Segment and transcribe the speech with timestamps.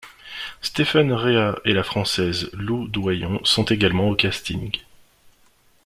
[0.63, 4.75] Stephen Rea et la Française Lou Doillon sont également au casting.